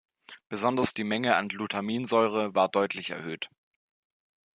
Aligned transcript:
Besonders 0.49 0.95
die 0.95 1.03
Menge 1.03 1.35
an 1.35 1.47
-Glutaminsäure 1.47 2.55
war 2.55 2.69
deutlich 2.69 3.11
erhöht. 3.11 3.51